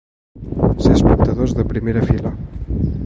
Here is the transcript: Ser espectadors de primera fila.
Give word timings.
Ser 0.85 0.95
espectadors 0.95 1.53
de 1.59 1.67
primera 1.75 2.03
fila. 2.09 2.33